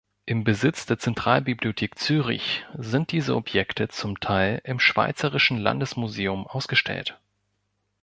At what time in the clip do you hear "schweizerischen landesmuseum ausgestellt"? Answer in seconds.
4.79-7.19